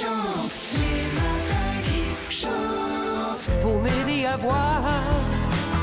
[0.00, 3.50] chantent, les matins qui chantent.
[3.62, 4.82] pour m'aider à voir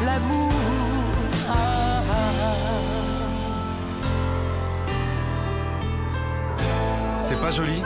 [0.05, 0.51] l'amour.
[1.49, 2.53] Ah, ah,
[7.23, 7.81] C'est pas joli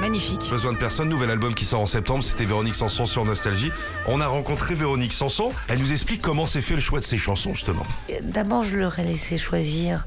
[0.00, 0.48] Magnifique.
[0.50, 3.72] Besoin de personne, nouvel album qui sort en septembre, c'était Véronique Sanson sur Nostalgie.
[4.06, 7.16] On a rencontré Véronique Sanson, elle nous explique comment s'est fait le choix de ses
[7.18, 7.82] chansons justement.
[8.22, 10.06] D'abord, je leur ai laissé choisir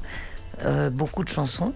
[0.64, 1.74] euh, beaucoup de chansons.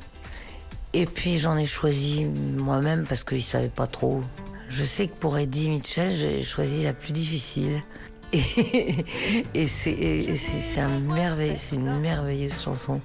[0.97, 4.21] Et puis, j'en ai choisi moi-même parce qu'ils ne savaient pas trop.
[4.69, 7.83] Je sais que pour Eddie Mitchell, j'ai choisi la plus difficile.
[8.33, 13.01] Et, c'est un une merveilleuse chanson.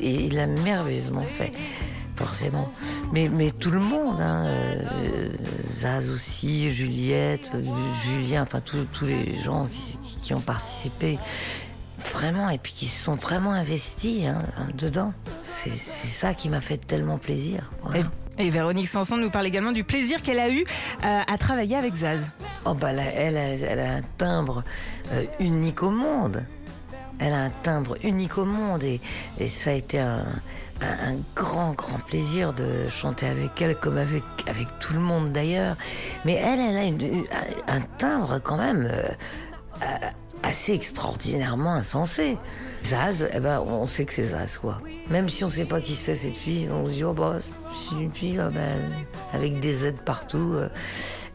[0.00, 1.52] Il l'a merveilleusement fait,
[2.14, 2.72] forcément.
[3.12, 5.28] Mais, tout le monde, hein, euh,
[5.62, 7.62] Zaz aussi, Juliette, euh,
[8.04, 9.68] Julien, enfin tous les gens
[10.22, 11.18] qui ont participé
[12.12, 14.42] vraiment et puis qui se sont vraiment investis hein,
[14.74, 15.12] dedans.
[15.46, 17.70] C'est ça qui m'a fait tellement plaisir.
[17.82, 18.00] voilà.
[18.38, 20.60] Et, et Véronique Sanson nous parle également du plaisir qu'elle a eu
[21.04, 22.30] euh, à travailler avec Zaz.
[22.64, 24.62] Oh bah là, elle, a, elle a un timbre
[25.12, 26.44] euh, unique au monde.
[27.18, 29.00] Elle a un timbre unique au monde et,
[29.38, 30.26] et ça a été un,
[30.82, 35.32] un- un grand, grand plaisir de chanter avec elle, comme avec, avec tout le monde
[35.32, 35.76] d'ailleurs.
[36.26, 37.24] Mais elle, elle a une-
[37.68, 39.08] un timbre quand même euh,
[40.46, 42.38] assez extraordinairement insensé.
[42.84, 44.80] Zaz, eh ben, on sait que c'est Zaz, quoi.
[45.10, 47.38] Même si on sait pas qui c'est cette fille, on se dit, oh bah,
[47.74, 48.80] c'est une fille ah ben,
[49.32, 50.52] avec des Z partout.
[50.54, 50.68] euh.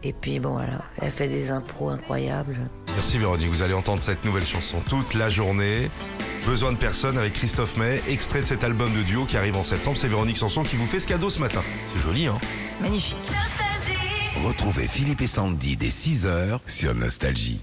[0.03, 2.57] Et puis bon, voilà, elle fait des impros incroyables.
[2.95, 5.91] Merci Véronique, vous allez entendre cette nouvelle chanson toute la journée.
[6.45, 9.63] Besoin de personne avec Christophe May, extrait de cet album de duo qui arrive en
[9.63, 9.97] septembre.
[9.99, 11.61] C'est Véronique Sanson qui vous fait ce cadeau ce matin.
[11.93, 12.39] C'est joli, hein
[12.81, 13.15] Magnifique.
[13.27, 14.47] Nostalgie.
[14.47, 17.61] Retrouvez Philippe et Sandy dès 6h sur Nostalgie.